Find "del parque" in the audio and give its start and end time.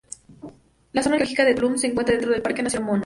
2.31-2.63